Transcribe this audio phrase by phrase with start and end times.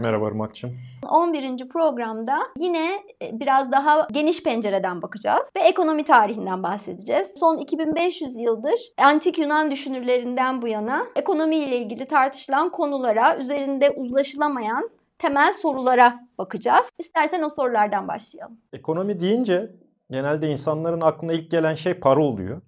[0.00, 0.76] Merhaba Irmak'cığım.
[1.10, 1.68] 11.
[1.68, 7.28] programda yine e, biraz daha geniş pencereden bakacağız ve ekonomi tarihinden bahsedeceğiz.
[7.36, 14.90] Son 2500 yıldır antik Yunan düşünürlerinden bu yana ekonomi ile ilgili tartışılan konulara, üzerinde uzlaşılamayan
[15.18, 16.86] temel sorulara bakacağız.
[16.98, 18.58] İstersen o sorulardan başlayalım.
[18.72, 19.72] Ekonomi deyince
[20.10, 22.62] genelde insanların aklına ilk gelen şey para oluyor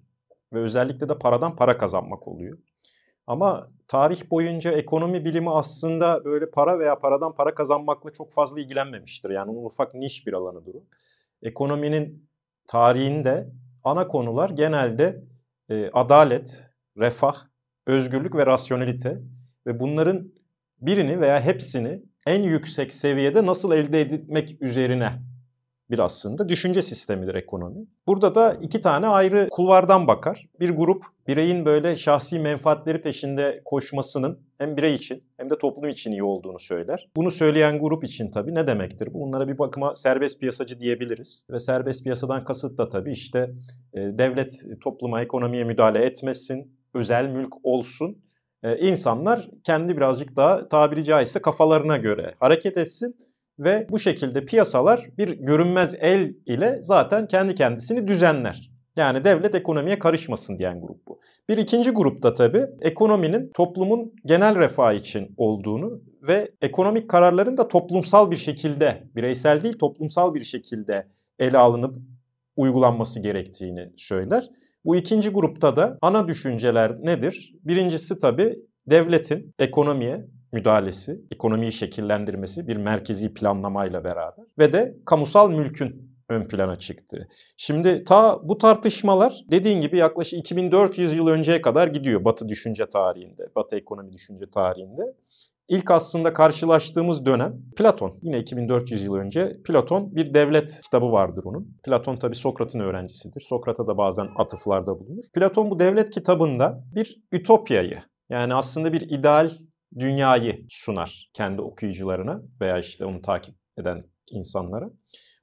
[0.53, 2.57] ve özellikle de paradan para kazanmak oluyor.
[3.31, 9.29] Ama tarih boyunca ekonomi bilimi aslında böyle para veya paradan para kazanmakla çok fazla ilgilenmemiştir.
[9.29, 10.83] Yani onun ufak niş bir alanıdır o.
[11.41, 12.29] Ekonominin
[12.67, 13.49] tarihinde
[13.83, 15.23] ana konular genelde
[15.69, 17.35] e, adalet, refah,
[17.87, 19.21] özgürlük ve rasyonelite
[19.67, 20.31] ve bunların
[20.81, 25.21] birini veya hepsini en yüksek seviyede nasıl elde etmek üzerine
[25.91, 27.85] bir aslında düşünce sistemidir ekonomi.
[28.07, 30.47] Burada da iki tane ayrı kulvardan bakar.
[30.59, 36.11] Bir grup bireyin böyle şahsi menfaatleri peşinde koşmasının hem birey için hem de toplum için
[36.11, 37.09] iyi olduğunu söyler.
[37.15, 39.13] Bunu söyleyen grup için tabii ne demektir?
[39.13, 41.45] Bunlara bir bakıma serbest piyasacı diyebiliriz.
[41.51, 43.51] Ve serbest piyasadan kasıt da tabii işte
[43.93, 48.17] e, devlet topluma, ekonomiye müdahale etmesin, özel mülk olsun.
[48.63, 53.15] E, insanlar kendi birazcık daha tabiri caizse kafalarına göre hareket etsin
[53.61, 58.71] ve bu şekilde piyasalar bir görünmez el ile zaten kendi kendisini düzenler.
[58.95, 61.19] Yani devlet ekonomiye karışmasın diyen grup bu.
[61.49, 68.31] Bir ikinci grupta tabii ekonominin toplumun genel refah için olduğunu ve ekonomik kararların da toplumsal
[68.31, 71.07] bir şekilde, bireysel değil toplumsal bir şekilde
[71.39, 71.95] ele alınıp
[72.55, 74.49] uygulanması gerektiğini söyler.
[74.85, 77.53] Bu ikinci grupta da ana düşünceler nedir?
[77.63, 86.11] Birincisi tabii devletin ekonomiye müdahalesi, ekonomiyi şekillendirmesi bir merkezi planlamayla beraber ve de kamusal mülkün
[86.29, 87.27] ön plana çıktı.
[87.57, 93.45] Şimdi ta bu tartışmalar dediğin gibi yaklaşık 2400 yıl önceye kadar gidiyor Batı düşünce tarihinde,
[93.55, 95.01] Batı ekonomi düşünce tarihinde.
[95.67, 98.13] İlk aslında karşılaştığımız dönem Platon.
[98.21, 101.77] Yine 2400 yıl önce Platon bir devlet kitabı vardır onun.
[101.83, 103.41] Platon tabi Sokrat'ın öğrencisidir.
[103.41, 105.23] Sokrat'a da bazen atıflarda bulunur.
[105.33, 107.99] Platon bu devlet kitabında bir ütopyayı
[108.29, 109.51] yani aslında bir ideal
[109.99, 114.89] dünyayı sunar kendi okuyucularına veya işte onu takip eden insanlara.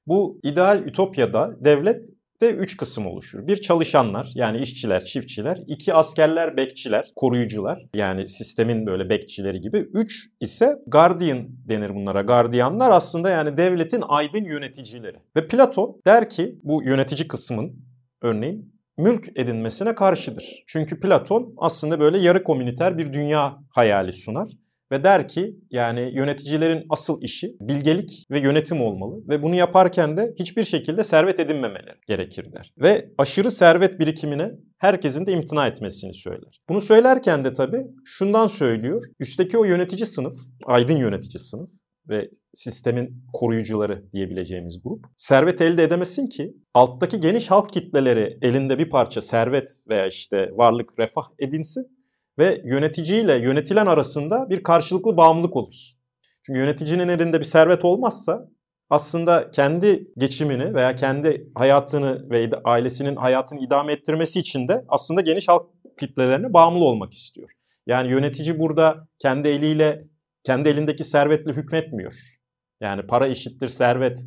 [0.07, 2.05] Bu ideal ütopyada devlet
[2.41, 3.47] de üç kısım oluşur.
[3.47, 5.63] Bir çalışanlar yani işçiler, çiftçiler.
[5.67, 9.77] iki askerler, bekçiler, koruyucular yani sistemin böyle bekçileri gibi.
[9.93, 12.21] Üç ise guardian denir bunlara.
[12.21, 15.17] Gardiyanlar aslında yani devletin aydın yöneticileri.
[15.35, 17.85] Ve Platon der ki bu yönetici kısmın
[18.21, 20.63] örneğin mülk edinmesine karşıdır.
[20.67, 24.51] Çünkü Platon aslında böyle yarı komüniter bir dünya hayali sunar
[24.91, 30.33] ve der ki yani yöneticilerin asıl işi bilgelik ve yönetim olmalı ve bunu yaparken de
[30.39, 32.73] hiçbir şekilde servet edinmemeleri gerekir der.
[32.77, 36.61] Ve aşırı servet birikimine herkesin de imtina etmesini söyler.
[36.69, 39.03] Bunu söylerken de tabii şundan söylüyor.
[39.19, 41.69] Üstteki o yönetici sınıf, aydın yönetici sınıf
[42.09, 48.89] ve sistemin koruyucuları diyebileceğimiz grup servet elde edemesin ki alttaki geniş halk kitleleri elinde bir
[48.89, 51.99] parça servet veya işte varlık, refah edinsin
[52.39, 55.99] ve yöneticiyle yönetilen arasında bir karşılıklı bağımlılık olursun.
[56.45, 58.49] Çünkü yöneticinin elinde bir servet olmazsa
[58.89, 65.47] aslında kendi geçimini veya kendi hayatını ve ailesinin hayatını idame ettirmesi için de aslında geniş
[65.47, 65.65] halk
[65.99, 67.49] kitlelerine bağımlı olmak istiyor.
[67.87, 70.07] Yani yönetici burada kendi eliyle
[70.43, 72.39] kendi elindeki servetle hükmetmiyor.
[72.81, 74.25] Yani para eşittir servet,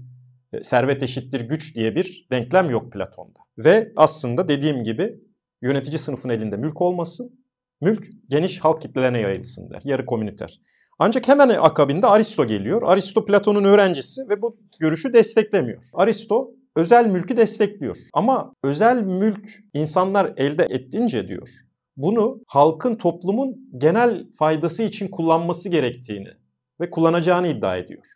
[0.52, 3.40] e, servet eşittir güç diye bir denklem yok Platon'da.
[3.58, 5.14] Ve aslında dediğim gibi
[5.62, 7.44] yönetici sınıfın elinde mülk olmasın,
[7.80, 10.60] mülk geniş halk kitlelerine yayılsın der, yarı komüniter.
[10.98, 12.82] Ancak hemen akabinde Aristo geliyor.
[12.82, 15.82] Aristo Platon'un öğrencisi ve bu görüşü desteklemiyor.
[15.94, 17.96] Aristo özel mülkü destekliyor.
[18.14, 21.48] Ama özel mülk insanlar elde ettince diyor
[21.96, 26.28] bunu halkın, toplumun genel faydası için kullanması gerektiğini
[26.80, 28.06] ve kullanacağını iddia ediyor.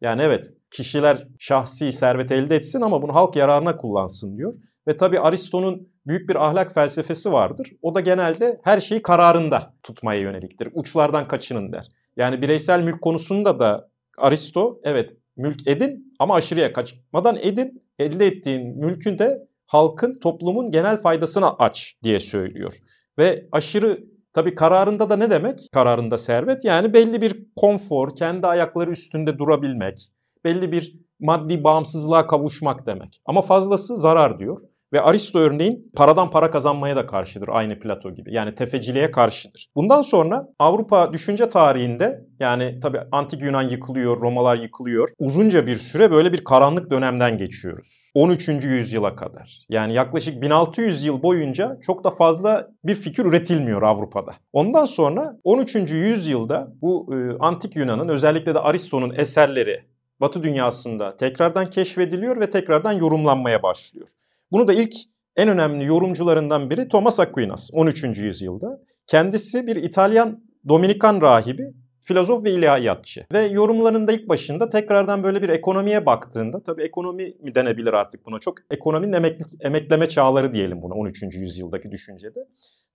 [0.00, 4.54] Yani evet kişiler şahsi servet elde etsin ama bunu halk yararına kullansın diyor.
[4.88, 7.72] Ve tabi Aristo'nun büyük bir ahlak felsefesi vardır.
[7.82, 10.68] O da genelde her şeyi kararında tutmaya yöneliktir.
[10.74, 11.86] Uçlardan kaçının der.
[12.16, 17.82] Yani bireysel mülk konusunda da Aristo evet mülk edin ama aşırıya kaçmadan edin.
[17.98, 22.78] Elde ettiğin mülkün de halkın, toplumun genel faydasına aç diye söylüyor.
[23.18, 25.58] Ve aşırı tabii kararında da ne demek?
[25.72, 30.08] Kararında servet yani belli bir konfor, kendi ayakları üstünde durabilmek,
[30.44, 33.20] belli bir maddi bağımsızlığa kavuşmak demek.
[33.26, 34.60] Ama fazlası zarar diyor.
[34.92, 38.34] Ve Aristo örneğin paradan para kazanmaya da karşıdır aynı Plato gibi.
[38.34, 39.66] Yani tefeciliğe karşıdır.
[39.76, 45.08] Bundan sonra Avrupa düşünce tarihinde yani tabii antik Yunan yıkılıyor, Romalar yıkılıyor.
[45.18, 48.10] Uzunca bir süre böyle bir karanlık dönemden geçiyoruz.
[48.14, 48.48] 13.
[48.48, 49.66] yüzyıla kadar.
[49.68, 54.32] Yani yaklaşık 1600 yıl boyunca çok da fazla bir fikir üretilmiyor Avrupa'da.
[54.52, 55.74] Ondan sonra 13.
[55.74, 59.84] yüzyılda bu e, antik Yunan'ın özellikle de Aristo'nun eserleri
[60.20, 64.08] Batı dünyasında tekrardan keşfediliyor ve tekrardan yorumlanmaya başlıyor.
[64.52, 64.94] Bunu da ilk
[65.36, 68.04] en önemli yorumcularından biri Thomas Aquinas 13.
[68.04, 68.80] yüzyılda.
[69.06, 73.26] Kendisi bir İtalyan Dominikan rahibi, filozof ve ilahiyatçı.
[73.32, 78.38] Ve yorumlarında ilk başında tekrardan böyle bir ekonomiye baktığında, tabii ekonomi mi denebilir artık buna,
[78.38, 81.22] çok ekonominin emek, emekleme çağları diyelim buna 13.
[81.22, 82.40] yüzyıldaki düşüncede.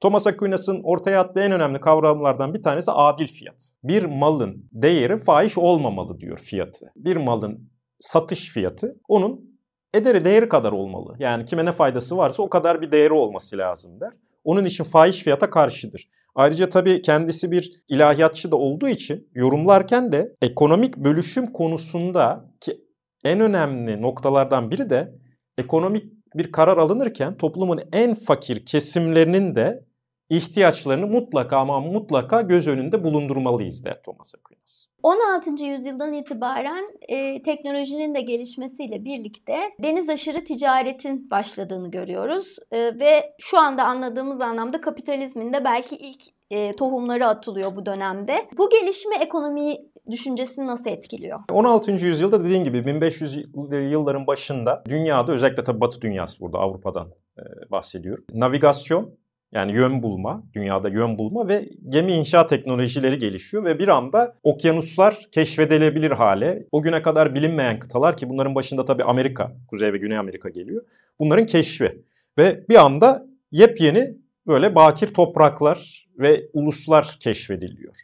[0.01, 3.71] Thomas Aquinas'ın ortaya attığı en önemli kavramlardan bir tanesi adil fiyat.
[3.83, 6.91] Bir malın değeri fahiş olmamalı diyor fiyatı.
[6.95, 7.69] Bir malın
[7.99, 9.50] satış fiyatı onun
[9.93, 11.15] ederi değeri kadar olmalı.
[11.19, 14.13] Yani kime ne faydası varsa o kadar bir değeri olması lazım der.
[14.43, 16.09] Onun için fahiş fiyata karşıdır.
[16.35, 22.81] Ayrıca tabii kendisi bir ilahiyatçı da olduğu için yorumlarken de ekonomik bölüşüm konusunda ki
[23.23, 25.15] en önemli noktalardan biri de
[25.57, 26.05] ekonomik
[26.35, 29.85] bir karar alınırken toplumun en fakir kesimlerinin de
[30.29, 34.90] ihtiyaçlarını mutlaka ama mutlaka göz önünde bulundurmalıyız der Thomas Aquinas.
[35.03, 35.63] 16.
[35.63, 43.59] yüzyıldan itibaren e, teknolojinin de gelişmesiyle birlikte deniz aşırı ticaretin başladığını görüyoruz e, ve şu
[43.59, 46.21] anda anladığımız anlamda kapitalizmin de belki ilk
[46.51, 48.47] e, tohumları atılıyor bu dönemde.
[48.57, 51.39] Bu gelişme ekonomiyi düşüncesini nasıl etkiliyor?
[51.51, 51.91] 16.
[51.91, 53.37] yüzyılda dediğin gibi 1500
[53.71, 57.07] yılların başında dünyada özellikle tabii Batı dünyası burada Avrupa'dan
[57.37, 58.23] e, bahsediyor.
[58.33, 59.20] Navigasyon
[59.51, 65.27] yani yön bulma, dünyada yön bulma ve gemi inşa teknolojileri gelişiyor ve bir anda okyanuslar
[65.31, 66.67] keşfedilebilir hale.
[66.71, 70.83] O güne kadar bilinmeyen kıtalar ki bunların başında tabii Amerika, Kuzey ve Güney Amerika geliyor.
[71.19, 72.03] Bunların keşfi
[72.37, 74.17] ve bir anda yepyeni
[74.47, 77.95] böyle bakir topraklar ve uluslar keşfediliyor.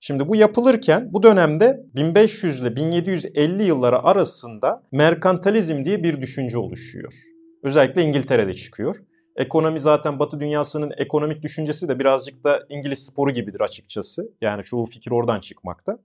[0.00, 7.14] Şimdi bu yapılırken bu dönemde 1500 ile 1750 yılları arasında merkantalizm diye bir düşünce oluşuyor.
[7.62, 8.96] Özellikle İngiltere'de çıkıyor.
[9.38, 14.22] Ekonomi zaten Batı dünyasının ekonomik düşüncesi de birazcık da İngiliz sporu gibidir açıkçası.
[14.40, 15.98] Yani çoğu fikir oradan çıkmakta.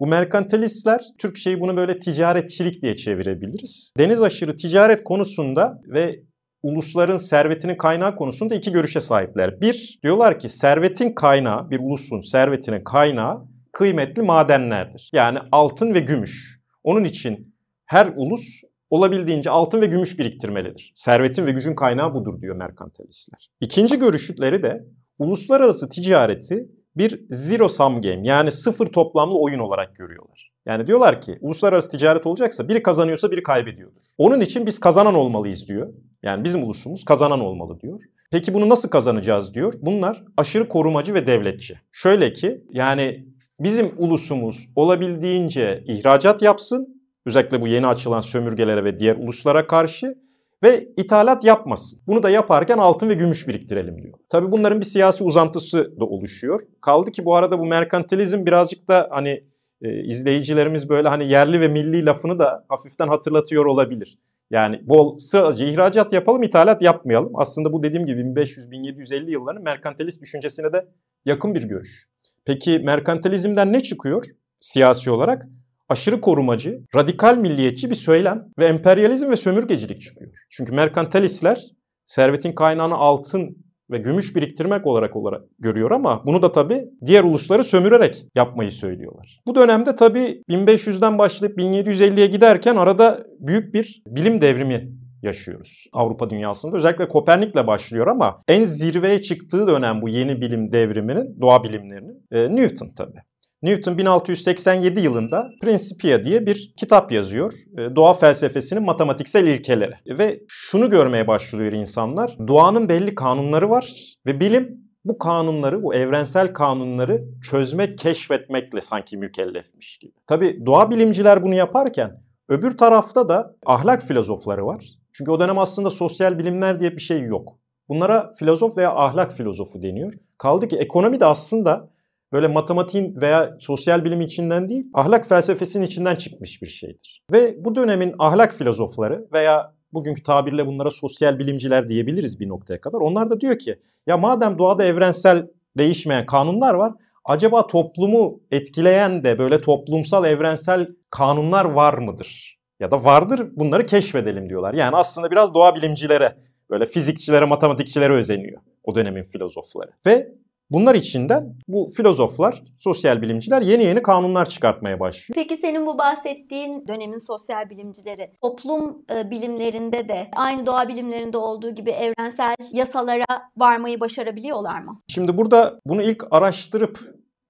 [0.00, 3.92] Bu merkantilistler, Türkçeyi bunu böyle ticaretçilik diye çevirebiliriz.
[3.98, 6.20] Deniz aşırı ticaret konusunda ve
[6.62, 9.60] ulusların servetinin kaynağı konusunda iki görüşe sahipler.
[9.60, 15.10] Bir, diyorlar ki servetin kaynağı, bir ulusun servetinin kaynağı kıymetli madenlerdir.
[15.12, 16.60] Yani altın ve gümüş.
[16.84, 17.54] Onun için
[17.86, 20.92] her ulus olabildiğince altın ve gümüş biriktirmelidir.
[20.94, 23.50] Servetin ve gücün kaynağı budur diyor merkantilistler.
[23.60, 24.86] İkinci görüşleri de
[25.18, 30.52] uluslararası ticareti bir zero sum game yani sıfır toplamlı oyun olarak görüyorlar.
[30.66, 34.02] Yani diyorlar ki uluslararası ticaret olacaksa biri kazanıyorsa biri kaybediyordur.
[34.18, 35.92] Onun için biz kazanan olmalıyız diyor.
[36.22, 38.00] Yani bizim ulusumuz kazanan olmalı diyor.
[38.30, 39.74] Peki bunu nasıl kazanacağız diyor.
[39.82, 41.74] Bunlar aşırı korumacı ve devletçi.
[41.92, 43.26] Şöyle ki yani
[43.60, 46.97] bizim ulusumuz olabildiğince ihracat yapsın
[47.28, 50.18] Özellikle bu yeni açılan sömürgelere ve diğer uluslara karşı
[50.62, 52.00] ve ithalat yapmasın.
[52.06, 54.14] Bunu da yaparken altın ve gümüş biriktirelim diyor.
[54.28, 56.60] Tabii bunların bir siyasi uzantısı da oluşuyor.
[56.80, 59.44] Kaldı ki bu arada bu merkantilizm birazcık da hani
[59.82, 64.18] e, izleyicilerimiz böyle hani yerli ve milli lafını da hafiften hatırlatıyor olabilir.
[64.50, 67.32] Yani bol sadece ihracat yapalım, ithalat yapmayalım.
[67.34, 70.88] Aslında bu dediğim gibi 1500-1750 yılların merkantilist düşüncesine de
[71.24, 72.08] yakın bir görüş.
[72.44, 74.24] Peki merkantilizmden ne çıkıyor
[74.60, 75.42] siyasi olarak?
[75.88, 80.30] Aşırı korumacı, radikal milliyetçi bir söylem ve emperyalizm ve sömürgecilik çıkıyor.
[80.50, 81.64] Çünkü merkantilistler
[82.06, 83.56] servetin kaynağını altın
[83.90, 89.40] ve gümüş biriktirmek olarak olarak görüyor ama bunu da tabii diğer ulusları sömürerek yapmayı söylüyorlar.
[89.46, 96.76] Bu dönemde tabii 1500'den başlayıp 1750'ye giderken arada büyük bir bilim devrimi yaşıyoruz Avrupa dünyasında.
[96.76, 102.56] Özellikle Kopernik'le başlıyor ama en zirveye çıktığı dönem bu yeni bilim devriminin, doğa bilimlerinin e,
[102.56, 103.22] Newton tabii.
[103.62, 107.52] Newton 1687 yılında Principia diye bir kitap yazıyor.
[107.78, 109.94] E, doğa felsefesinin matematiksel ilkeleri.
[110.18, 112.36] Ve şunu görmeye başlıyor insanlar.
[112.48, 119.98] Doğanın belli kanunları var ve bilim bu kanunları, bu evrensel kanunları çözmek, keşfetmekle sanki mükellefmiş
[119.98, 120.12] gibi.
[120.26, 124.84] Tabi doğa bilimciler bunu yaparken öbür tarafta da ahlak filozofları var.
[125.12, 127.58] Çünkü o dönem aslında sosyal bilimler diye bir şey yok.
[127.88, 130.12] Bunlara filozof veya ahlak filozofu deniyor.
[130.38, 131.90] Kaldı ki ekonomi de aslında
[132.32, 137.22] böyle matematiğin veya sosyal bilim içinden değil, ahlak felsefesinin içinden çıkmış bir şeydir.
[137.32, 143.00] Ve bu dönemin ahlak filozofları veya bugünkü tabirle bunlara sosyal bilimciler diyebiliriz bir noktaya kadar.
[143.00, 145.46] Onlar da diyor ki ya madem doğada evrensel
[145.78, 146.92] değişmeyen kanunlar var,
[147.24, 152.58] acaba toplumu etkileyen de böyle toplumsal evrensel kanunlar var mıdır?
[152.80, 154.74] Ya da vardır bunları keşfedelim diyorlar.
[154.74, 156.34] Yani aslında biraz doğa bilimcilere
[156.70, 159.90] Böyle fizikçilere, matematikçilere özeniyor o dönemin filozofları.
[160.06, 160.32] Ve
[160.70, 165.34] Bunlar içinden bu filozoflar, sosyal bilimciler yeni yeni kanunlar çıkartmaya başlıyor.
[165.34, 171.74] Peki senin bu bahsettiğin dönemin sosyal bilimcileri toplum e, bilimlerinde de aynı doğa bilimlerinde olduğu
[171.74, 175.00] gibi evrensel yasalara varmayı başarabiliyorlar mı?
[175.08, 176.98] Şimdi burada bunu ilk araştırıp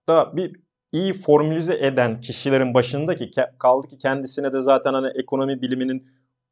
[0.09, 0.57] da bir
[0.93, 6.07] iyi formülize eden kişilerin başındaki kaldı ki kendisine de zaten hani ekonomi biliminin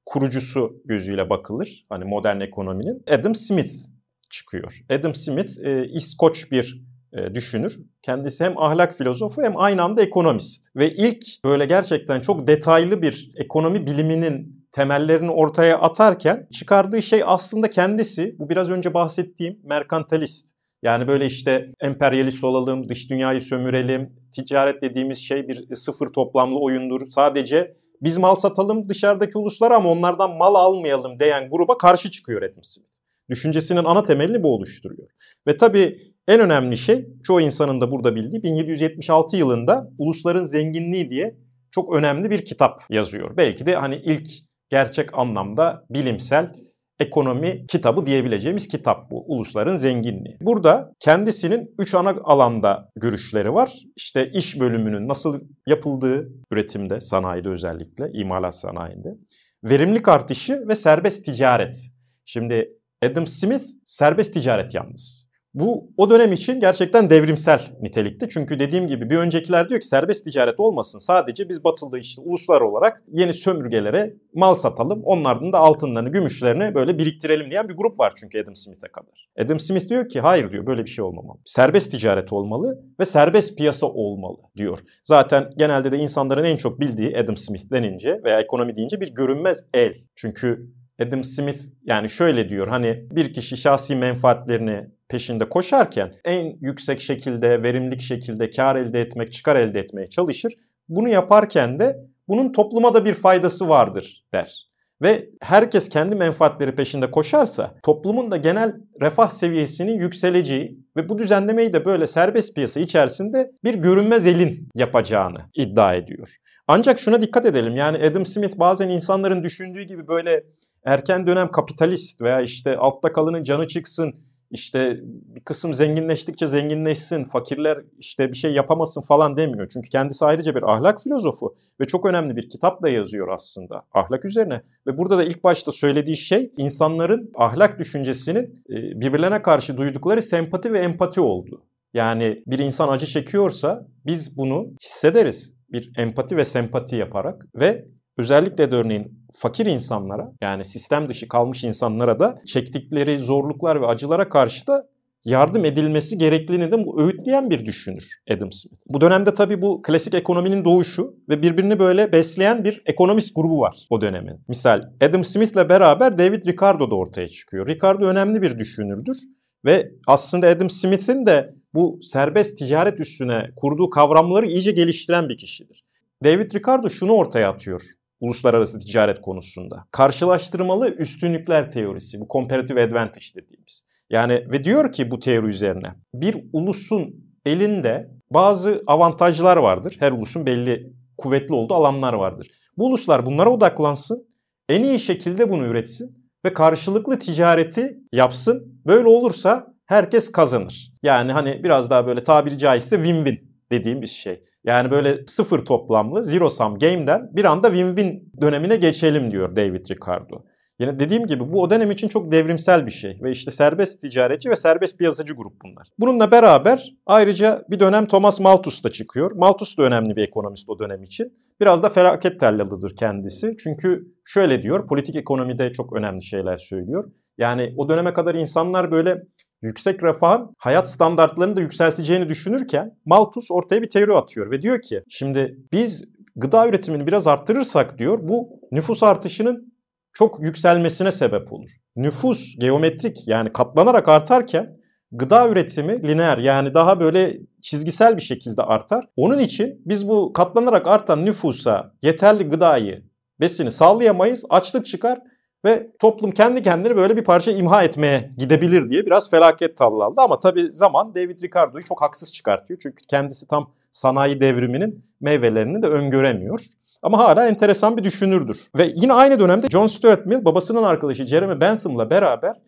[0.06, 1.86] kurucusu gözüyle bakılır.
[1.88, 3.95] Hani modern ekonominin Adam Smith
[4.30, 4.80] çıkıyor.
[4.90, 7.78] Adam Smith e, İskoç bir e, düşünür.
[8.02, 10.76] Kendisi hem ahlak filozofu hem aynı anda ekonomist.
[10.76, 17.70] Ve ilk böyle gerçekten çok detaylı bir ekonomi biliminin temellerini ortaya atarken çıkardığı şey aslında
[17.70, 20.56] kendisi bu biraz önce bahsettiğim merkantalist.
[20.82, 27.00] Yani böyle işte emperyalist olalım, dış dünyayı sömürelim, ticaret dediğimiz şey bir sıfır toplamlı oyundur.
[27.10, 32.64] Sadece biz mal satalım dışarıdaki uluslara ama onlardan mal almayalım diyen gruba karşı çıkıyor Adam
[32.64, 33.05] Smith.
[33.30, 35.08] Düşüncesinin ana temelini bu oluşturuyor.
[35.48, 41.36] Ve tabii en önemli şey çoğu insanın da burada bildiği 1776 yılında Ulusların Zenginliği diye
[41.70, 43.36] çok önemli bir kitap yazıyor.
[43.36, 44.28] Belki de hani ilk
[44.68, 46.52] gerçek anlamda bilimsel
[47.00, 49.24] ekonomi kitabı diyebileceğimiz kitap bu.
[49.26, 50.36] Ulusların zenginliği.
[50.40, 53.72] Burada kendisinin üç ana alanda görüşleri var.
[53.96, 59.16] İşte iş bölümünün nasıl yapıldığı üretimde, sanayide özellikle, imalat sanayinde.
[59.64, 61.76] Verimlilik artışı ve serbest ticaret.
[62.24, 62.72] Şimdi
[63.06, 65.26] Adam Smith serbest ticaret yalnız.
[65.56, 68.28] Bu o dönem için gerçekten devrimsel nitelikte.
[68.28, 70.98] Çünkü dediğim gibi bir öncekiler diyor ki serbest ticaret olmasın.
[70.98, 75.02] Sadece biz batılı işte uluslar olarak yeni sömürgelere mal satalım.
[75.04, 79.28] Onlardan da altınlarını, gümüşlerini böyle biriktirelim diyen bir grup var çünkü Adam Smith'e kadar.
[79.44, 81.38] Adam Smith diyor ki hayır diyor böyle bir şey olmamalı.
[81.44, 84.78] Serbest ticaret olmalı ve serbest piyasa olmalı diyor.
[85.02, 89.64] Zaten genelde de insanların en çok bildiği Adam Smith denince veya ekonomi deyince bir görünmez
[89.74, 89.94] el.
[90.16, 90.70] Çünkü
[91.02, 97.62] Adam Smith yani şöyle diyor hani bir kişi şahsi menfaatlerini peşinde koşarken en yüksek şekilde,
[97.62, 100.52] verimlilik şekilde kar elde etmek, çıkar elde etmeye çalışır.
[100.88, 101.96] Bunu yaparken de
[102.28, 104.66] bunun topluma da bir faydası vardır der.
[105.02, 111.72] Ve herkes kendi menfaatleri peşinde koşarsa toplumun da genel refah seviyesinin yükseleceği ve bu düzenlemeyi
[111.72, 116.36] de böyle serbest piyasa içerisinde bir görünmez elin yapacağını iddia ediyor.
[116.68, 120.42] Ancak şuna dikkat edelim yani Adam Smith bazen insanların düşündüğü gibi böyle
[120.86, 124.14] erken dönem kapitalist veya işte altta kalının canı çıksın,
[124.50, 129.68] işte bir kısım zenginleştikçe zenginleşsin, fakirler işte bir şey yapamasın falan demiyor.
[129.72, 134.24] Çünkü kendisi ayrıca bir ahlak filozofu ve çok önemli bir kitap da yazıyor aslında ahlak
[134.24, 134.62] üzerine.
[134.86, 140.78] Ve burada da ilk başta söylediği şey insanların ahlak düşüncesinin birbirlerine karşı duydukları sempati ve
[140.78, 141.62] empati oldu.
[141.94, 145.56] Yani bir insan acı çekiyorsa biz bunu hissederiz.
[145.72, 147.86] Bir empati ve sempati yaparak ve
[148.16, 154.28] özellikle de örneğin fakir insanlara yani sistem dışı kalmış insanlara da çektikleri zorluklar ve acılara
[154.28, 154.86] karşı da
[155.24, 158.80] yardım edilmesi gerektiğini de öğütleyen bir düşünür Adam Smith.
[158.88, 163.86] Bu dönemde tabii bu klasik ekonominin doğuşu ve birbirini böyle besleyen bir ekonomist grubu var
[163.90, 164.40] o dönemin.
[164.48, 167.66] Misal Adam Smith'le beraber David Ricardo da ortaya çıkıyor.
[167.66, 169.18] Ricardo önemli bir düşünürdür
[169.64, 175.84] ve aslında Adam Smith'in de bu serbest ticaret üstüne kurduğu kavramları iyice geliştiren bir kişidir.
[176.24, 177.82] David Ricardo şunu ortaya atıyor
[178.20, 179.84] uluslararası ticaret konusunda.
[179.90, 183.86] Karşılaştırmalı üstünlükler teorisi, bu comparative advantage dediğimiz.
[184.10, 187.14] Yani ve diyor ki bu teori üzerine bir ulusun
[187.46, 189.96] elinde bazı avantajlar vardır.
[189.98, 192.50] Her ulusun belli kuvvetli olduğu alanlar vardır.
[192.76, 194.26] Bu uluslar bunlara odaklansın,
[194.68, 198.80] en iyi şekilde bunu üretsin ve karşılıklı ticareti yapsın.
[198.86, 200.92] Böyle olursa herkes kazanır.
[201.02, 204.42] Yani hani biraz daha böyle tabiri caizse win-win dediğim bir şey.
[204.64, 210.44] Yani böyle sıfır toplamlı zero sum game'den bir anda win-win dönemine geçelim diyor David Ricardo.
[210.80, 214.50] Yine dediğim gibi bu o dönem için çok devrimsel bir şey ve işte serbest ticaretçi
[214.50, 215.88] ve serbest piyasacı grup bunlar.
[215.98, 219.32] Bununla beraber ayrıca bir dönem Thomas Malthus da çıkıyor.
[219.32, 221.32] Malthus da önemli bir ekonomist o dönem için.
[221.60, 223.56] Biraz da felaket tellalıdır kendisi.
[223.58, 227.10] Çünkü şöyle diyor, politik ekonomide çok önemli şeyler söylüyor.
[227.38, 229.22] Yani o döneme kadar insanlar böyle
[229.62, 235.02] yüksek refahın hayat standartlarını da yükselteceğini düşünürken Malthus ortaya bir teori atıyor ve diyor ki
[235.08, 236.04] şimdi biz
[236.36, 239.72] gıda üretimini biraz arttırırsak diyor bu nüfus artışının
[240.12, 241.70] çok yükselmesine sebep olur.
[241.96, 244.76] Nüfus geometrik yani katlanarak artarken
[245.12, 249.06] gıda üretimi lineer yani daha böyle çizgisel bir şekilde artar.
[249.16, 253.04] Onun için biz bu katlanarak artan nüfusa yeterli gıdayı,
[253.40, 254.44] besini sağlayamayız.
[254.50, 255.18] Açlık çıkar
[255.66, 260.20] ve toplum kendi kendini böyle bir parça imha etmeye gidebilir diye biraz felaket tallaldı.
[260.20, 262.80] Ama tabii zaman David Ricardo'yu çok haksız çıkartıyor.
[262.82, 266.60] Çünkü kendisi tam sanayi devriminin meyvelerini de öngöremiyor.
[267.02, 268.68] Ama hala enteresan bir düşünürdür.
[268.78, 272.60] Ve yine aynı dönemde John Stuart Mill babasının arkadaşı Jeremy Bentham'la beraber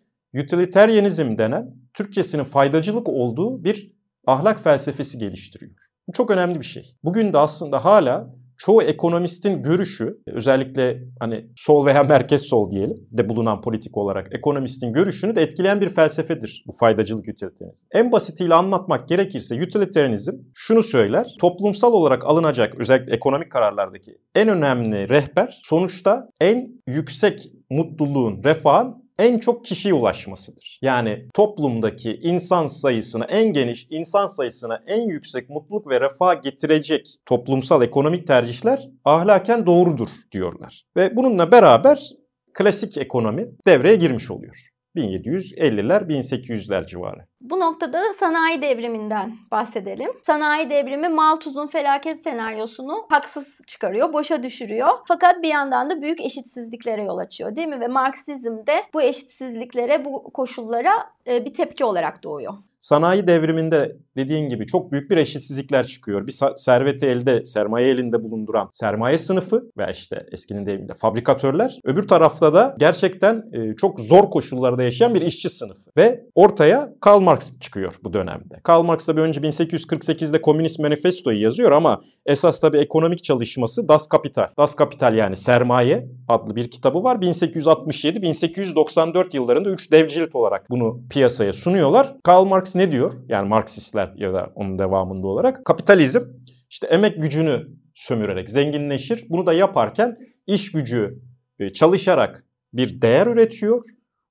[0.43, 3.93] utilitarianizm denen Türkçesinin faydacılık olduğu bir
[4.27, 5.75] ahlak felsefesi geliştiriyor.
[6.07, 6.95] Bu çok önemli bir şey.
[7.03, 8.29] Bugün de aslında hala
[8.59, 14.93] çoğu ekonomistin görüşü özellikle hani sol veya merkez sol diyelim de bulunan politik olarak ekonomistin
[14.93, 17.85] görüşünü de etkileyen bir felsefedir bu faydacılık utilitarianizm.
[17.91, 21.35] En basitiyle anlatmak gerekirse utilitarianizm şunu söyler.
[21.39, 29.39] Toplumsal olarak alınacak özellikle ekonomik kararlardaki en önemli rehber sonuçta en yüksek mutluluğun, refahın en
[29.39, 30.79] çok kişiye ulaşmasıdır.
[30.81, 37.81] Yani toplumdaki insan sayısına en geniş insan sayısına en yüksek mutluluk ve refah getirecek toplumsal
[37.81, 40.83] ekonomik tercihler ahlaken doğrudur diyorlar.
[40.97, 42.09] Ve bununla beraber
[42.53, 44.68] klasik ekonomi devreye girmiş oluyor.
[44.95, 47.25] 1750'ler 1800'ler civarı.
[47.41, 50.11] Bu noktada da sanayi devriminden bahsedelim.
[50.25, 54.89] Sanayi devrimi Malthus'un felaket senaryosunu haksız çıkarıyor, boşa düşürüyor.
[55.07, 57.79] Fakat bir yandan da büyük eşitsizliklere yol açıyor değil mi?
[57.79, 60.91] Ve Marksizm de bu eşitsizliklere, bu koşullara
[61.27, 62.53] e, bir tepki olarak doğuyor.
[62.79, 66.27] Sanayi devriminde dediğin gibi çok büyük bir eşitsizlikler çıkıyor.
[66.27, 71.79] Bir serveti elde, sermaye elinde bulunduran sermaye sınıfı ve işte eskinin deyimiyle fabrikatörler.
[71.83, 75.91] Öbür tarafta da gerçekten e, çok zor koşullarda yaşayan bir işçi sınıfı.
[75.97, 78.59] Ve ortaya Karl Marx çıkıyor bu dönemde.
[78.63, 84.47] Karl Marx tabii önce 1848'de Komünist Manifesto'yu yazıyor ama esas tabii ekonomik çalışması Das Kapital.
[84.57, 87.15] Das Kapital yani sermaye adlı bir kitabı var.
[87.15, 92.15] 1867-1894 yıllarında 3 dev cilt olarak bunu piyasaya sunuyorlar.
[92.23, 93.13] Karl Marx ne diyor?
[93.27, 96.21] Yani Marksistler ya da onun devamında olarak kapitalizm
[96.69, 99.25] işte emek gücünü sömürerek zenginleşir.
[99.29, 100.17] Bunu da yaparken
[100.47, 101.19] iş gücü
[101.59, 103.85] e, çalışarak bir değer üretiyor.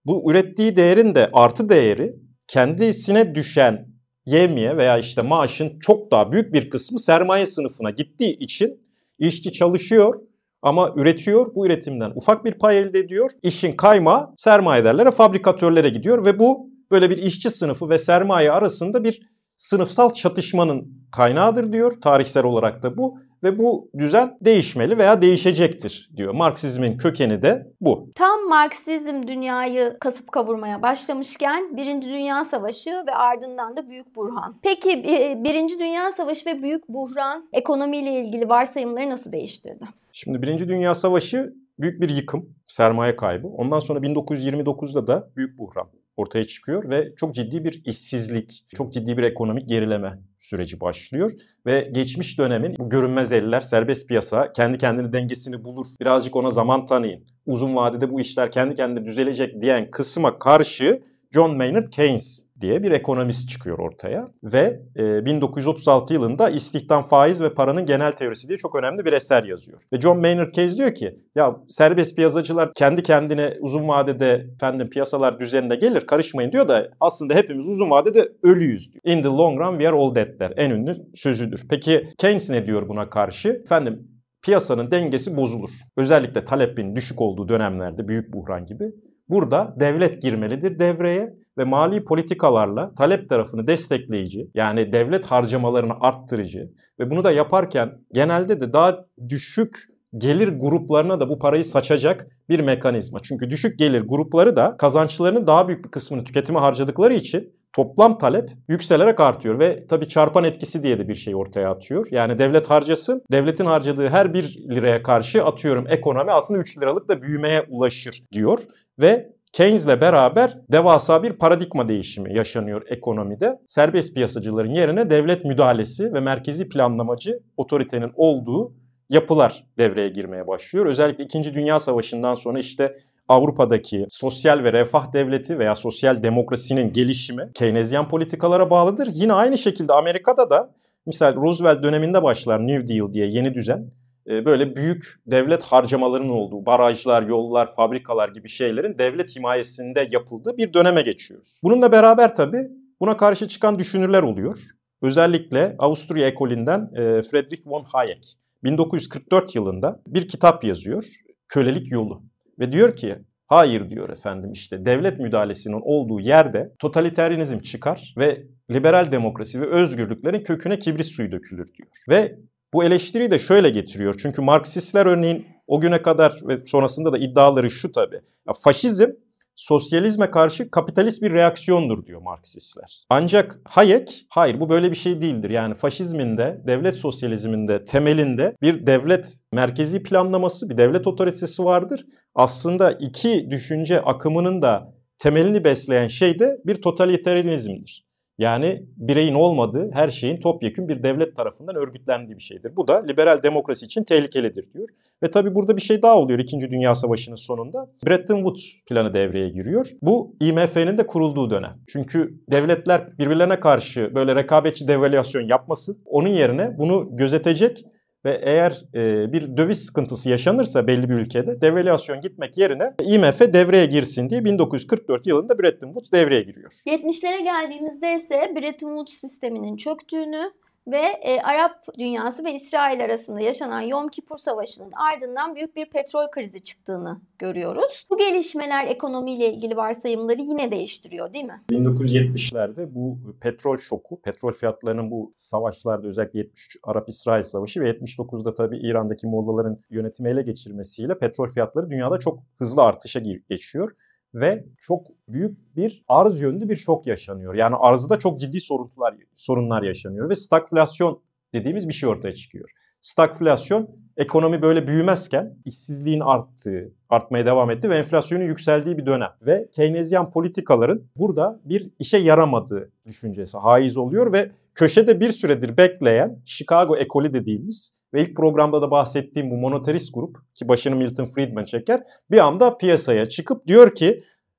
[0.05, 2.15] Bu ürettiği değerin de artı değeri
[2.47, 3.98] kendisine düşen
[4.29, 8.81] yemiye veya işte maaşın çok daha büyük bir kısmı sermaye sınıfına gittiği için
[9.19, 10.21] işçi çalışıyor
[10.63, 11.55] ama üretiyor.
[11.55, 13.31] Bu üretimden ufak bir pay elde ediyor.
[13.43, 19.23] İşin kayma sermayedarlara, fabrikatörlere gidiyor ve bu böyle bir işçi sınıfı ve sermaye arasında bir
[19.57, 22.01] sınıfsal çatışmanın kaynağıdır diyor.
[22.01, 26.35] Tarihsel olarak da bu ve bu düzen değişmeli veya değişecektir diyor.
[26.35, 28.11] Marksizmin kökeni de bu.
[28.15, 34.57] Tam Marksizm dünyayı kasıp kavurmaya başlamışken Birinci Dünya Savaşı ve ardından da Büyük Burhan.
[34.63, 35.03] Peki
[35.45, 39.85] Birinci Dünya Savaşı ve Büyük Buhran ekonomiyle ilgili varsayımları nasıl değiştirdi?
[40.13, 43.49] Şimdi Birinci Dünya Savaşı büyük bir yıkım, sermaye kaybı.
[43.49, 49.17] Ondan sonra 1929'da da Büyük Buhran ortaya çıkıyor ve çok ciddi bir işsizlik, çok ciddi
[49.17, 51.31] bir ekonomik gerileme süreci başlıyor
[51.67, 55.87] ve geçmiş dönemin bu görünmez eller, serbest piyasa kendi kendini dengesini bulur.
[56.01, 57.25] Birazcık ona zaman tanıyın.
[57.47, 61.03] Uzun vadede bu işler kendi kendine düzelecek diyen kısma karşı
[61.35, 67.55] John Maynard Keynes diye bir ekonomist çıkıyor ortaya ve e, 1936 yılında istihdam, faiz ve
[67.55, 69.81] paranın genel teorisi diye çok önemli bir eser yazıyor.
[69.93, 75.41] Ve John Maynard Keynes diyor ki ya serbest piyasacılar kendi kendine uzun vadede efendim piyasalar
[75.41, 79.17] düzenine gelir karışmayın diyor da aslında hepimiz uzun vadede ölüyüz diyor.
[79.17, 80.53] In the long run we are all dead der.
[80.57, 81.67] En ünlü sözüdür.
[81.71, 83.49] Peki Keynes ne diyor buna karşı?
[83.49, 84.09] Efendim
[84.43, 85.71] piyasanın dengesi bozulur.
[85.97, 88.85] Özellikle talepin düşük olduğu dönemlerde büyük buhran gibi.
[89.29, 97.11] Burada devlet girmelidir devreye ve mali politikalarla talep tarafını destekleyici yani devlet harcamalarını arttırıcı ve
[97.11, 99.77] bunu da yaparken genelde de daha düşük
[100.17, 103.19] gelir gruplarına da bu parayı saçacak bir mekanizma.
[103.23, 108.51] Çünkü düşük gelir grupları da kazançlarının daha büyük bir kısmını tüketime harcadıkları için toplam talep
[108.69, 112.07] yükselerek artıyor ve tabii çarpan etkisi diye de bir şey ortaya atıyor.
[112.11, 117.23] Yani devlet harcasın, devletin harcadığı her bir liraya karşı atıyorum ekonomi aslında 3 liralık da
[117.23, 118.59] büyümeye ulaşır diyor
[118.99, 123.59] ve Keynes'le beraber devasa bir paradigma değişimi yaşanıyor ekonomide.
[123.67, 128.73] Serbest piyasacıların yerine devlet müdahalesi ve merkezi planlamacı otoritenin olduğu
[129.11, 130.87] yapılar devreye girmeye başlıyor.
[130.87, 131.55] Özellikle 2.
[131.55, 132.97] Dünya Savaşı'ndan sonra işte
[133.29, 139.09] Avrupa'daki sosyal ve refah devleti veya sosyal demokrasinin gelişimi Keynesyen politikalara bağlıdır.
[139.13, 140.71] Yine aynı şekilde Amerika'da da
[141.07, 143.91] misal Roosevelt döneminde başlar New Deal diye yeni düzen.
[144.29, 150.73] E, böyle büyük devlet harcamalarının olduğu, barajlar, yollar, fabrikalar gibi şeylerin devlet himayesinde yapıldığı bir
[150.73, 151.61] döneme geçiyoruz.
[151.65, 152.69] Bununla beraber tabii
[153.01, 154.59] buna karşı çıkan düşünürler oluyor.
[155.03, 161.07] Özellikle Avusturya ekolünden e, Friedrich von Hayek 1944 yılında bir kitap yazıyor.
[161.49, 162.23] Kölelik yolu.
[162.59, 169.13] Ve diyor ki hayır diyor efendim işte devlet müdahalesinin olduğu yerde totaliteryanizm çıkar ve liberal
[169.13, 171.89] demokrasi ve özgürlüklerin köküne kibrit suyu dökülür diyor.
[172.09, 172.39] Ve
[172.73, 174.15] bu eleştiriyi de şöyle getiriyor.
[174.23, 178.21] Çünkü Marksistler örneğin o güne kadar ve sonrasında da iddiaları şu tabii.
[178.47, 179.11] Ya faşizm
[179.59, 183.05] sosyalizme karşı kapitalist bir reaksiyondur diyor Marksistler.
[183.11, 185.51] Ancak Hayek hayır bu böyle bir şey değildir.
[185.51, 192.07] Yani faşizmin de devlet sosyalizminde temelinde bir devlet merkezi planlaması, bir devlet otoritesi vardır.
[192.35, 198.08] Aslında iki düşünce akımının da temelini besleyen şey de bir totalitarizmdir.
[198.39, 202.77] Yani bireyin olmadığı her şeyin topyekün bir devlet tarafından örgütlendiği bir şeydir.
[202.77, 204.89] Bu da liberal demokrasi için tehlikelidir diyor.
[205.23, 207.91] Ve tabii burada bir şey daha oluyor İkinci Dünya Savaşı'nın sonunda.
[208.07, 209.91] Bretton Woods planı devreye giriyor.
[210.03, 211.77] Bu IMF'nin de kurulduğu dönem.
[211.87, 215.99] Çünkü devletler birbirlerine karşı böyle rekabetçi devalüasyon yapmasın.
[216.07, 217.85] Onun yerine bunu gözetecek
[218.25, 223.87] ve eğer e, bir döviz sıkıntısı yaşanırsa belli bir ülkede devalüasyon gitmek yerine IMF devreye
[223.87, 226.71] girsin diye 1944 yılında Bretton Woods devreye giriyor.
[226.87, 230.53] 70'lere geldiğimizde ise Bretton Woods sisteminin çöktüğünü
[230.91, 236.31] ve e, Arap dünyası ve İsrail arasında yaşanan Yom Kipur Savaşı'nın ardından büyük bir petrol
[236.31, 238.07] krizi çıktığını görüyoruz.
[238.11, 241.63] Bu gelişmeler ekonomiyle ilgili varsayımları yine değiştiriyor değil mi?
[241.71, 248.79] 1970'lerde bu petrol şoku, petrol fiyatlarının bu savaşlarda özellikle 73 Arap-İsrail Savaşı ve 79'da tabii
[248.79, 253.93] İran'daki Mollaların yönetimi ele geçirmesiyle petrol fiyatları dünyada çok hızlı artışa geçiyor
[254.35, 257.55] ve çok büyük bir arz yönlü bir şok yaşanıyor.
[257.55, 261.23] Yani arzda çok ciddi sorunlar sorunlar yaşanıyor ve stagflasyon
[261.55, 262.71] dediğimiz bir şey ortaya çıkıyor.
[263.01, 269.31] Stagflasyon ekonomi böyle büyümezken işsizliğin arttığı, artmaya devam etti ve enflasyonun yükseldiği bir dönem.
[269.43, 276.43] Ve Keynesyen politikaların burada bir işe yaramadığı düşüncesi haiz oluyor ve köşede bir süredir bekleyen
[276.47, 281.65] Chicago ekolü dediğimiz ve ilk programda da bahsettiğim bu monetarist grup ki başını Milton Friedman
[281.65, 284.19] çeker bir anda piyasaya çıkıp diyor ki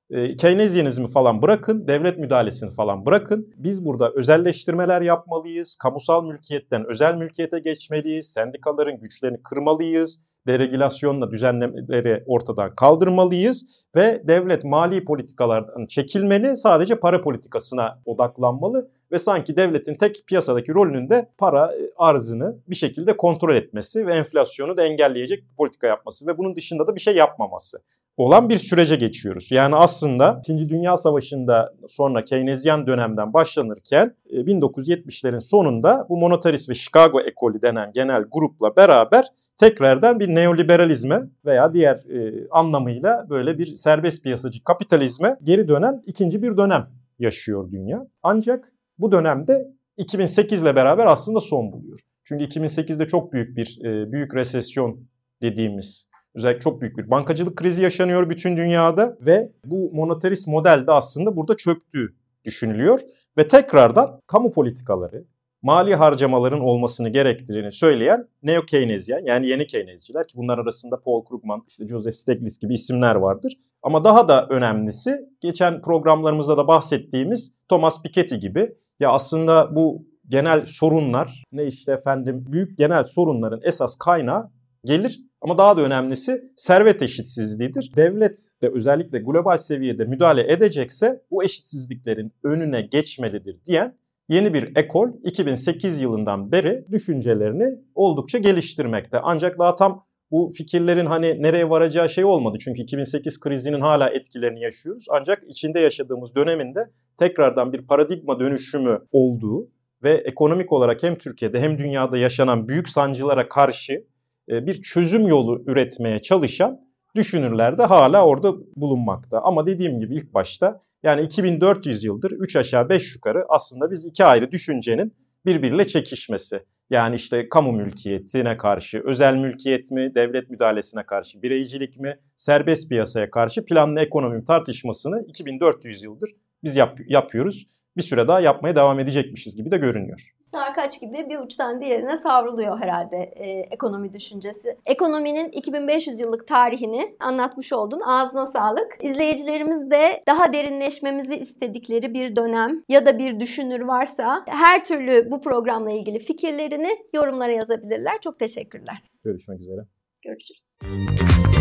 [0.09, 3.53] e, Keynesyenizmi falan bırakın, devlet müdahalesini falan bırakın.
[3.55, 12.75] Biz burada özelleştirmeler yapmalıyız, kamusal mülkiyetten özel mülkiyete geçmeliyiz, sendikaların güçlerini kırmalıyız, deregülasyonla düzenlemeleri ortadan
[12.75, 20.73] kaldırmalıyız ve devlet mali politikalardan çekilmeli, sadece para politikasına odaklanmalı ve sanki devletin tek piyasadaki
[20.73, 25.87] rolünün de para e, arzını bir şekilde kontrol etmesi ve enflasyonu da engelleyecek bir politika
[25.87, 27.79] yapması ve bunun dışında da bir şey yapmaması
[28.19, 29.51] olan bir sürece geçiyoruz.
[29.51, 30.69] Yani aslında 2.
[30.69, 37.91] Dünya Savaşı'nda sonra Keynesyen dönemden başlanırken 1970'lerin e, sonunda bu monetarist ve Chicago ekolü denen
[37.93, 39.25] genel grupla beraber
[39.57, 46.43] tekrardan bir neoliberalizme veya diğer e, anlamıyla böyle bir serbest piyasacı kapitalizme geri dönen ikinci
[46.43, 46.87] bir dönem
[47.19, 48.07] yaşıyor dünya.
[48.23, 51.99] Ancak bu dönemde 2008 ile beraber aslında son buluyor.
[52.23, 54.99] Çünkü 2008'de çok büyük bir e, büyük resesyon
[55.41, 60.91] dediğimiz özellikle çok büyük bir bankacılık krizi yaşanıyor bütün dünyada ve bu monetarist model de
[60.91, 62.99] aslında burada çöktüğü düşünülüyor
[63.37, 65.25] ve tekrardan kamu politikaları,
[65.61, 71.63] mali harcamaların olmasını gerektiğini söyleyen neo Keynesyen yani yeni Keynesciler ki bunlar arasında Paul Krugman,
[71.67, 73.53] işte Joseph Stiglitz gibi isimler vardır.
[73.83, 80.65] Ama daha da önemlisi geçen programlarımızda da bahsettiğimiz Thomas Piketty gibi ya aslında bu genel
[80.65, 84.51] sorunlar ne işte efendim büyük genel sorunların esas kaynağı
[84.85, 87.91] gelir ama daha da önemlisi servet eşitsizliğidir.
[87.95, 93.97] Devlet de özellikle global seviyede müdahale edecekse bu eşitsizliklerin önüne geçmelidir diyen
[94.29, 99.19] yeni bir ekol 2008 yılından beri düşüncelerini oldukça geliştirmekte.
[99.23, 102.57] Ancak daha tam bu fikirlerin hani nereye varacağı şey olmadı.
[102.61, 105.05] Çünkü 2008 krizinin hala etkilerini yaşıyoruz.
[105.09, 109.69] Ancak içinde yaşadığımız döneminde tekrardan bir paradigma dönüşümü olduğu
[110.03, 114.05] ve ekonomik olarak hem Türkiye'de hem dünyada yaşanan büyük sancılara karşı
[114.51, 116.79] e, bir çözüm yolu üretmeye çalışan
[117.15, 119.41] düşünürler de hala orada bulunmakta.
[119.41, 124.25] Ama dediğim gibi ilk başta yani 2400 yıldır 3 aşağı 5 yukarı aslında biz iki
[124.25, 125.13] ayrı düşüncenin
[125.45, 126.63] birbiriyle çekişmesi.
[126.89, 133.31] Yani işte kamu mülkiyetine karşı, özel mülkiyet mi, devlet müdahalesine karşı, bireycilik mi, serbest piyasaya
[133.31, 136.29] karşı planlı ekonomi tartışmasını 2400 yıldır
[136.63, 137.65] biz yap- yapıyoruz.
[137.97, 142.79] Bir süre daha yapmaya devam edecekmişiz gibi de görünüyor sarkaç gibi bir uçtan diğerine savruluyor
[142.79, 144.77] herhalde e, ekonomi düşüncesi.
[144.85, 147.99] Ekonominin 2500 yıllık tarihini anlatmış oldun.
[148.05, 148.97] Ağzına sağlık.
[149.01, 155.41] İzleyicilerimiz de daha derinleşmemizi istedikleri bir dönem ya da bir düşünür varsa her türlü bu
[155.41, 158.21] programla ilgili fikirlerini yorumlara yazabilirler.
[158.23, 159.03] Çok teşekkürler.
[159.23, 159.81] Görüşmek üzere.
[160.21, 161.58] Görüşürüz.